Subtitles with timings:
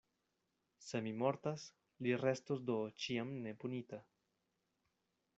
[0.85, 1.65] Se mi mortas,
[2.05, 4.01] li restos do ĉiam nepunita.